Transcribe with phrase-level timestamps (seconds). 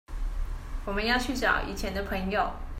[0.83, 2.53] 我們要去找以前的朋友